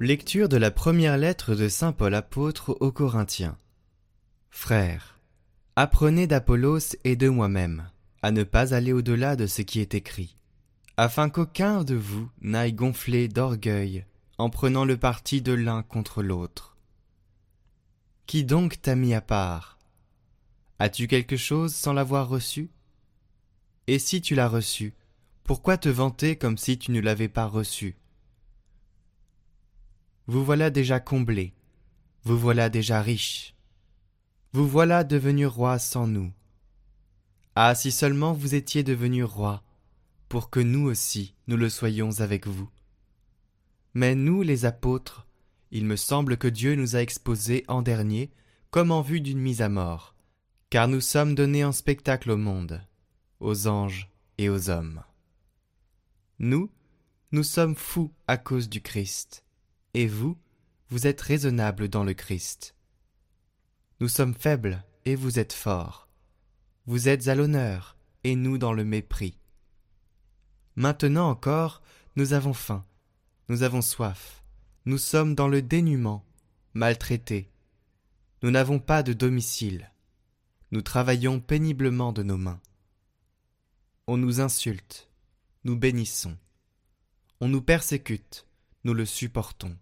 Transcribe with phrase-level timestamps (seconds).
[0.00, 3.58] Lecture de la première lettre de Saint Paul apôtre aux Corinthiens.
[4.48, 5.18] Frères,
[5.74, 7.90] apprenez d'Apollos et de moi-même
[8.22, 10.36] à ne pas aller au-delà de ce qui est écrit,
[10.96, 14.04] afin qu'aucun de vous n'aille gonfler d'orgueil
[14.38, 16.76] en prenant le parti de l'un contre l'autre.
[18.26, 19.80] Qui donc t'a mis à part?
[20.78, 22.70] As-tu quelque chose sans l'avoir reçu?
[23.88, 24.94] Et si tu l'as reçu,
[25.42, 27.96] pourquoi te vanter comme si tu ne l'avais pas reçu?
[30.28, 31.54] Vous voilà déjà comblé,
[32.22, 33.54] vous voilà déjà riche,
[34.52, 36.30] vous voilà devenu roi sans nous.
[37.54, 39.62] Ah, si seulement vous étiez devenu roi,
[40.28, 42.68] pour que nous aussi nous le soyons avec vous.
[43.94, 45.26] Mais nous, les apôtres,
[45.70, 48.30] il me semble que Dieu nous a exposés en dernier
[48.70, 50.14] comme en vue d'une mise à mort,
[50.68, 52.82] car nous sommes donnés en spectacle au monde,
[53.40, 55.02] aux anges et aux hommes.
[56.38, 56.70] Nous,
[57.32, 59.42] nous sommes fous à cause du Christ,
[59.94, 60.36] et vous,
[60.88, 62.74] vous êtes raisonnables dans le Christ.
[64.00, 66.08] Nous sommes faibles, et vous êtes forts.
[66.86, 69.38] Vous êtes à l'honneur, et nous dans le mépris.
[70.76, 71.82] Maintenant encore,
[72.16, 72.84] nous avons faim,
[73.48, 74.42] nous avons soif,
[74.84, 76.24] nous sommes dans le dénuement,
[76.74, 77.50] maltraités.
[78.42, 79.92] Nous n'avons pas de domicile.
[80.70, 82.60] Nous travaillons péniblement de nos mains.
[84.06, 85.10] On nous insulte,
[85.64, 86.36] nous bénissons.
[87.40, 88.47] On nous persécute,
[88.84, 89.76] nous le supportons.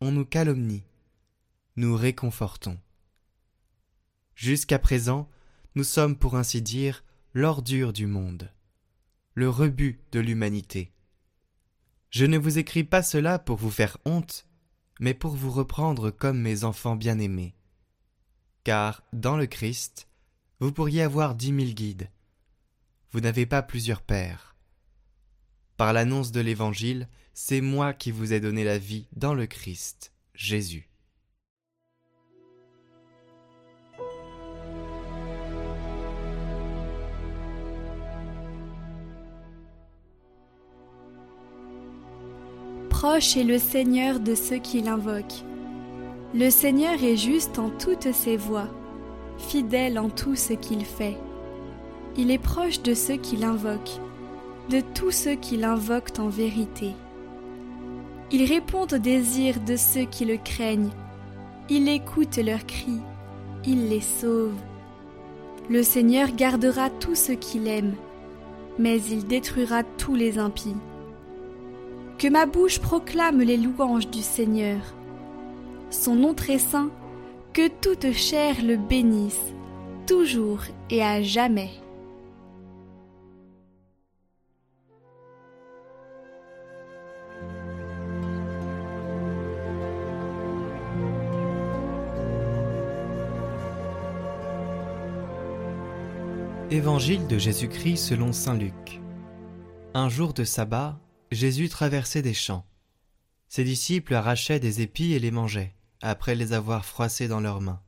[0.00, 0.84] On nous calomnie,
[1.76, 2.78] nous réconfortons.
[4.34, 5.30] Jusqu'à présent,
[5.74, 8.50] nous sommes pour ainsi dire l'ordure du monde,
[9.34, 10.92] le rebut de l'humanité.
[12.10, 14.46] Je ne vous écris pas cela pour vous faire honte,
[15.00, 17.54] mais pour vous reprendre comme mes enfants bien-aimés.
[18.64, 20.08] Car, dans le Christ,
[20.60, 22.10] vous pourriez avoir dix mille guides.
[23.10, 24.55] Vous n'avez pas plusieurs pères.
[25.76, 30.12] Par l'annonce de l'Évangile, c'est moi qui vous ai donné la vie dans le Christ,
[30.34, 30.88] Jésus.
[42.88, 45.44] Proche est le Seigneur de ceux qui l'invoquent.
[46.34, 48.70] Le Seigneur est juste en toutes ses voies,
[49.36, 51.18] fidèle en tout ce qu'il fait.
[52.16, 54.00] Il est proche de ceux qui l'invoquent
[54.70, 56.94] de tous ceux qui l'invoquent en vérité.
[58.32, 60.90] Il répond aux désirs de ceux qui le craignent,
[61.68, 63.00] il écoute leurs cris,
[63.64, 64.54] il les sauve.
[65.68, 67.94] Le Seigneur gardera tout ce qu'il aime,
[68.78, 70.76] mais il détruira tous les impies.
[72.18, 74.78] Que ma bouche proclame les louanges du Seigneur.
[75.90, 76.90] Son nom très saint,
[77.52, 79.54] que toute chair le bénisse,
[80.06, 81.70] toujours et à jamais.
[96.76, 99.00] Évangile de Jésus-Christ selon Saint Luc.
[99.94, 101.00] Un jour de sabbat,
[101.32, 102.66] Jésus traversait des champs.
[103.48, 107.80] Ses disciples arrachaient des épis et les mangeaient, après les avoir froissés dans leurs mains.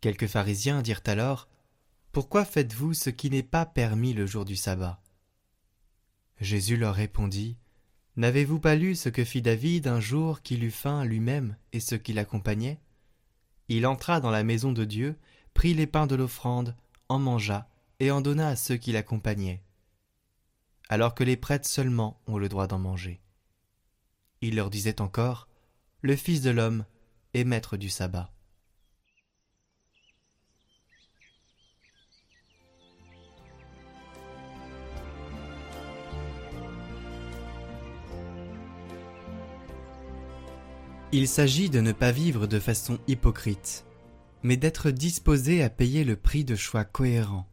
[0.00, 1.48] Quelques pharisiens dirent alors
[2.10, 5.00] Pourquoi faites-vous ce qui n'est pas permis le jour du sabbat?
[6.40, 7.58] Jésus leur répondit
[8.16, 11.98] N'avez-vous pas lu ce que fit David un jour qu'il eut faim lui-même et ceux
[11.98, 12.80] qui l'accompagnaient
[13.68, 15.14] Il entra dans la maison de Dieu,
[15.54, 16.74] prit les pains de l'offrande,
[17.08, 17.68] en mangea
[18.00, 19.62] et en donna à ceux qui l'accompagnaient,
[20.88, 23.20] alors que les prêtres seulement ont le droit d'en manger.
[24.40, 25.48] Il leur disait encore,
[26.00, 26.84] Le Fils de l'homme
[27.34, 28.32] est maître du sabbat.
[41.14, 43.84] Il s'agit de ne pas vivre de façon hypocrite,
[44.42, 47.48] mais d'être disposé à payer le prix de choix cohérents.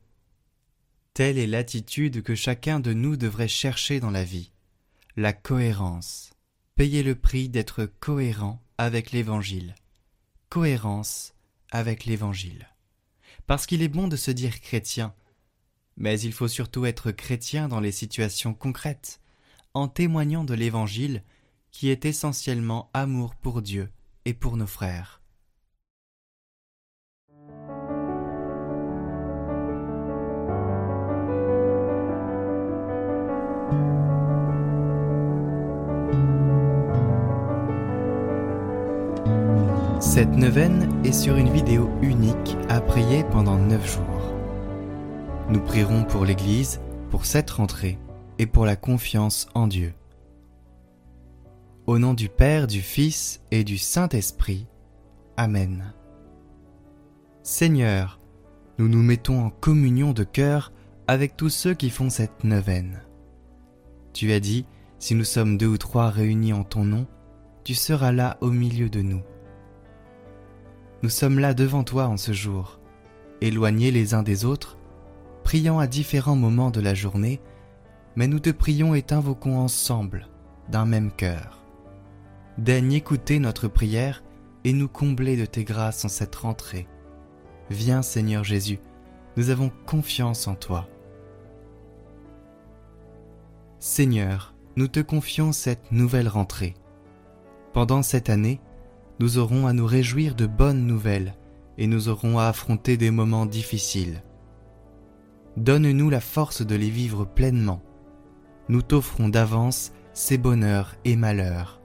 [1.13, 4.51] Telle est l'attitude que chacun de nous devrait chercher dans la vie,
[5.15, 6.31] la cohérence,
[6.75, 9.75] payer le prix d'être cohérent avec l'Évangile,
[10.49, 11.33] cohérence
[11.71, 12.67] avec l'Évangile.
[13.47, 15.13] Parce qu'il est bon de se dire chrétien,
[15.97, 19.19] mais il faut surtout être chrétien dans les situations concrètes,
[19.73, 21.23] en témoignant de l'Évangile
[21.71, 23.89] qui est essentiellement amour pour Dieu
[24.25, 25.18] et pour nos frères.
[39.99, 44.33] Cette neuvaine est sur une vidéo unique à prier pendant neuf jours.
[45.49, 47.97] Nous prierons pour l'Église, pour cette rentrée
[48.37, 49.93] et pour la confiance en Dieu.
[51.85, 54.67] Au nom du Père, du Fils et du Saint-Esprit.
[55.37, 55.93] Amen.
[57.43, 58.19] Seigneur,
[58.77, 60.71] nous nous mettons en communion de cœur
[61.07, 63.01] avec tous ceux qui font cette neuvaine.
[64.13, 64.65] Tu as dit,
[64.99, 67.07] si nous sommes deux ou trois réunis en ton nom,
[67.63, 69.21] tu seras là au milieu de nous.
[71.01, 72.79] Nous sommes là devant toi en ce jour,
[73.41, 74.77] éloignés les uns des autres,
[75.43, 77.39] priant à différents moments de la journée,
[78.15, 80.27] mais nous te prions et t'invoquons ensemble,
[80.69, 81.63] d'un même cœur.
[82.57, 84.23] Daigne écouter notre prière
[84.65, 86.87] et nous combler de tes grâces en cette rentrée.
[87.69, 88.79] Viens Seigneur Jésus,
[89.37, 90.89] nous avons confiance en toi.
[93.81, 96.75] Seigneur, nous te confions cette nouvelle rentrée.
[97.71, 98.59] Pendant cette année,
[99.21, 101.33] nous aurons à nous réjouir de bonnes nouvelles
[101.77, 104.21] et nous aurons à affronter des moments difficiles.
[105.55, 107.81] Donne-nous la force de les vivre pleinement.
[108.67, 111.79] Nous t'offrons d'avance ces bonheurs et malheurs.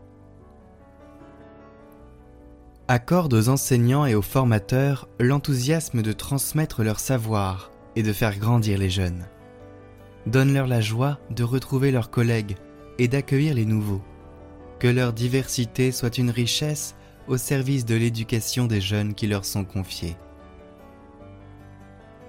[2.89, 8.79] Accorde aux enseignants et aux formateurs l'enthousiasme de transmettre leur savoir et de faire grandir
[8.79, 9.27] les jeunes.
[10.27, 12.57] Donne-leur la joie de retrouver leurs collègues
[12.99, 14.03] et d'accueillir les nouveaux.
[14.79, 16.95] Que leur diversité soit une richesse
[17.29, 20.17] au service de l'éducation des jeunes qui leur sont confiés.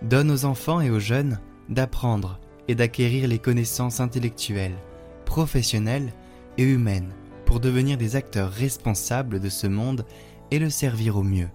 [0.01, 1.39] Donne aux enfants et aux jeunes
[1.69, 4.77] d'apprendre et d'acquérir les connaissances intellectuelles,
[5.25, 6.13] professionnelles
[6.57, 7.13] et humaines
[7.45, 10.05] pour devenir des acteurs responsables de ce monde
[10.51, 11.49] et le servir au mieux.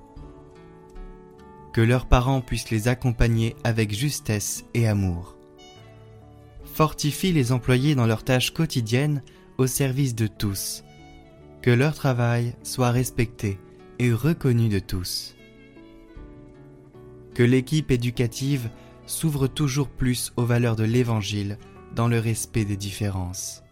[1.73, 5.37] Que leurs parents puissent les accompagner avec justesse et amour.
[6.81, 9.23] Fortifie les employés dans leurs tâches quotidiennes
[9.59, 10.83] au service de tous.
[11.61, 13.59] Que leur travail soit respecté
[13.99, 15.37] et reconnu de tous.
[17.35, 18.71] Que l'équipe éducative
[19.05, 21.59] s'ouvre toujours plus aux valeurs de l'Évangile
[21.95, 23.63] dans le respect des différences.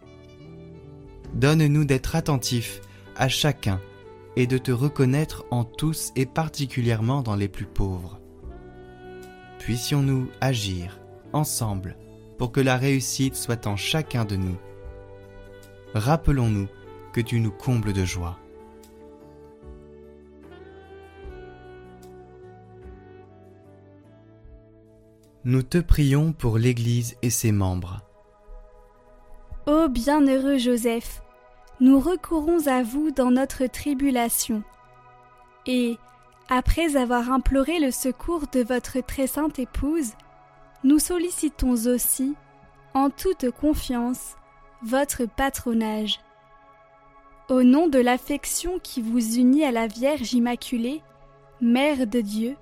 [1.32, 2.82] Donne-nous d'être attentifs
[3.16, 3.80] à chacun
[4.36, 8.20] et de te reconnaître en tous et particulièrement dans les plus pauvres.
[9.60, 11.00] Puissions-nous agir
[11.32, 11.96] ensemble
[12.38, 14.56] pour que la réussite soit en chacun de nous.
[15.94, 16.68] Rappelons-nous
[17.12, 18.38] que tu nous combles de joie.
[25.44, 28.02] Nous te prions pour l'Église et ses membres.
[29.66, 31.22] Ô bienheureux Joseph,
[31.80, 34.62] nous recourons à vous dans notre tribulation.
[35.66, 35.96] Et,
[36.48, 40.12] après avoir imploré le secours de votre très sainte épouse,
[40.84, 42.34] nous sollicitons aussi,
[42.94, 44.36] en toute confiance,
[44.82, 46.20] votre patronage.
[47.48, 51.02] Au nom de l'affection qui vous unit à la Vierge Immaculée,
[51.60, 52.56] Mère de Dieu,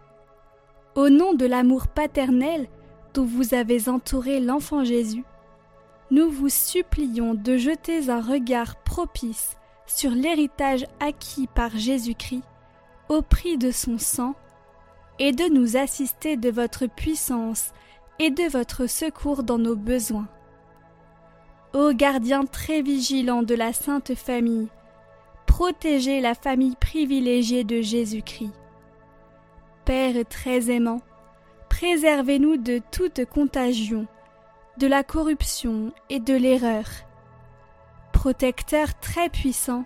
[0.94, 2.68] au nom de l'amour paternel
[3.12, 5.24] dont vous avez entouré l'enfant Jésus,
[6.10, 12.44] nous vous supplions de jeter un regard propice sur l'héritage acquis par Jésus-Christ
[13.08, 14.34] au prix de son sang,
[15.18, 17.72] et de nous assister de votre puissance
[18.18, 20.28] et de votre secours dans nos besoins.
[21.75, 24.68] Ô gardien très vigilant de la Sainte Famille,
[25.46, 28.52] protégez la famille privilégiée de Jésus-Christ.
[29.85, 31.02] Père très aimant,
[31.68, 34.06] préservez-nous de toute contagion,
[34.78, 36.87] de la corruption et de l'erreur.
[38.12, 39.85] Protecteur très puissant,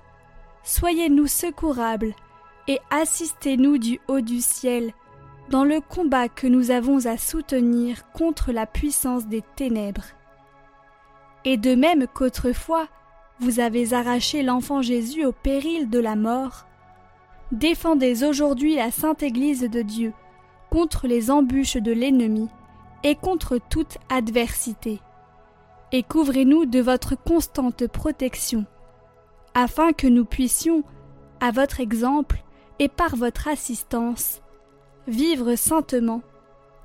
[0.62, 2.14] soyez-nous secourables
[2.68, 4.92] et assistez-nous du haut du ciel
[5.50, 10.07] dans le combat que nous avons à soutenir contre la puissance des ténèbres.
[11.45, 12.87] Et de même qu'autrefois
[13.40, 16.66] vous avez arraché l'enfant Jésus au péril de la mort,
[17.50, 20.12] défendez aujourd'hui la sainte Église de Dieu
[20.71, 22.49] contre les embûches de l'ennemi
[23.02, 25.00] et contre toute adversité.
[25.90, 28.66] Et couvrez-nous de votre constante protection,
[29.54, 30.85] afin que nous puissions,
[31.40, 32.45] à votre exemple
[32.78, 34.42] et par votre assistance,
[35.07, 36.23] vivre saintement,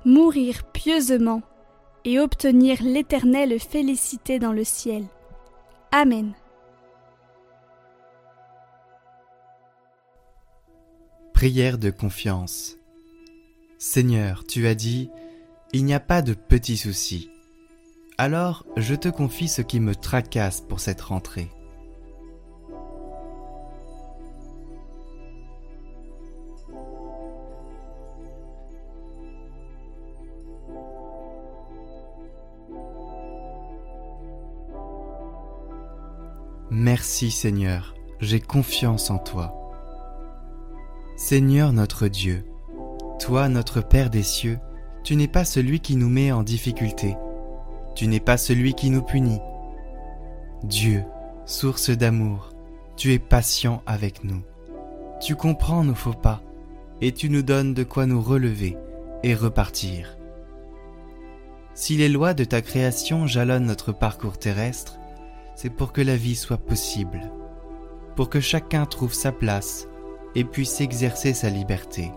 [0.04, 1.42] mourir pieusement
[2.04, 5.04] et obtenir l'éternelle félicité dans le ciel.
[5.92, 6.32] Amen.
[11.32, 12.76] Prière de confiance.
[13.78, 15.10] Seigneur, tu as dit,
[15.72, 17.30] il n'y a pas de petits soucis.
[18.18, 21.50] Alors je te confie ce qui me tracasse pour cette rentrée.
[36.86, 39.72] Merci Seigneur, j'ai confiance en toi.
[41.16, 42.44] Seigneur notre Dieu,
[43.18, 44.60] toi notre Père des cieux,
[45.02, 47.16] tu n'es pas celui qui nous met en difficulté,
[47.96, 49.40] tu n'es pas celui qui nous punit.
[50.62, 51.02] Dieu,
[51.44, 52.50] source d'amour,
[52.96, 54.44] tu es patient avec nous.
[55.20, 56.40] Tu comprends nos faux pas
[57.00, 58.76] et tu nous donnes de quoi nous relever
[59.24, 60.16] et repartir.
[61.74, 65.00] Si les lois de ta création jalonnent notre parcours terrestre,
[65.56, 67.32] c'est pour que la vie soit possible,
[68.14, 69.88] pour que chacun trouve sa place
[70.34, 72.12] et puisse exercer sa liberté.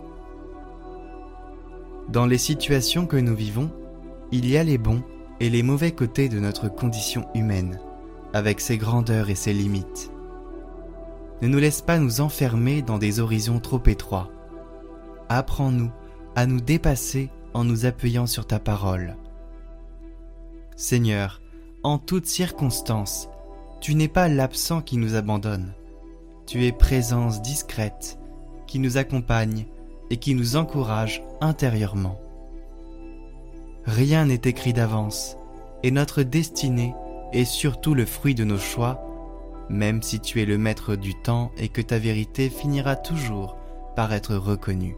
[2.09, 3.71] Dans les situations que nous vivons,
[4.31, 5.01] il y a les bons
[5.39, 7.79] et les mauvais côtés de notre condition humaine,
[8.33, 10.11] avec ses grandeurs et ses limites.
[11.41, 14.29] Ne nous laisse pas nous enfermer dans des horizons trop étroits.
[15.29, 15.91] Apprends-nous
[16.35, 19.15] à nous dépasser en nous appuyant sur ta parole.
[20.75, 21.41] Seigneur,
[21.83, 23.29] en toutes circonstances,
[23.79, 25.73] tu n'es pas l'absent qui nous abandonne.
[26.45, 28.19] Tu es présence discrète
[28.67, 29.65] qui nous accompagne
[30.09, 32.19] et qui nous encourage intérieurement.
[33.85, 35.37] Rien n'est écrit d'avance,
[35.83, 36.93] et notre destinée
[37.31, 39.01] est surtout le fruit de nos choix,
[39.69, 43.55] même si tu es le maître du temps et que ta vérité finira toujours
[43.95, 44.97] par être reconnue.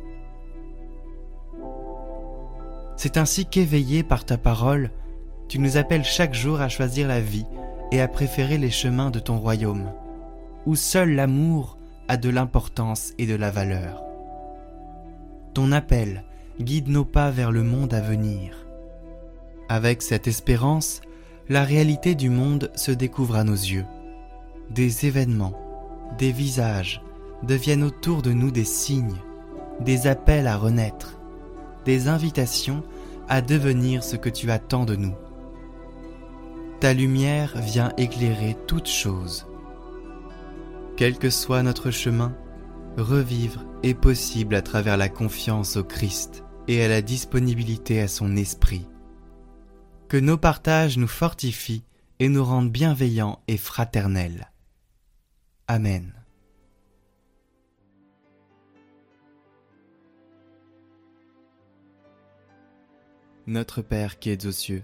[2.95, 4.91] C'est ainsi qu'éveillé par ta parole,
[5.51, 7.45] tu nous appelles chaque jour à choisir la vie
[7.91, 9.91] et à préférer les chemins de ton royaume,
[10.65, 11.77] où seul l'amour
[12.07, 14.01] a de l'importance et de la valeur.
[15.53, 16.23] Ton appel
[16.61, 18.65] guide nos pas vers le monde à venir.
[19.67, 21.01] Avec cette espérance,
[21.49, 23.85] la réalité du monde se découvre à nos yeux.
[24.69, 25.59] Des événements,
[26.17, 27.01] des visages
[27.43, 29.19] deviennent autour de nous des signes,
[29.81, 31.19] des appels à renaître,
[31.83, 32.83] des invitations
[33.27, 35.13] à devenir ce que tu attends de nous.
[36.81, 39.45] Ta lumière vient éclairer toutes choses.
[40.97, 42.35] Quel que soit notre chemin,
[42.97, 48.35] revivre est possible à travers la confiance au Christ et à la disponibilité à son
[48.35, 48.87] esprit.
[50.09, 51.83] Que nos partages nous fortifient
[52.17, 54.51] et nous rendent bienveillants et fraternels.
[55.67, 56.15] Amen.
[63.45, 64.83] Notre Père qui es aux cieux,